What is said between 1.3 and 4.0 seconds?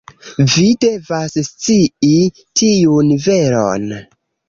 scii tiun veron.